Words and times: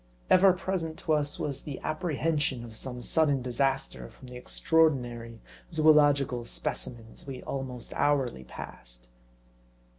Ever 0.31 0.51
present 0.53 0.97
to 1.01 1.13
us, 1.13 1.37
was 1.37 1.61
the 1.61 1.79
apprehension 1.81 2.63
of 2.63 2.75
some 2.75 3.03
sudden 3.03 3.43
disaster 3.43 4.09
from 4.09 4.29
the 4.29 4.35
extraordinary 4.35 5.39
zoological 5.71 6.43
specimens 6.45 7.27
we 7.27 7.43
almost 7.43 7.93
hourly 7.93 8.43
passed. 8.43 9.09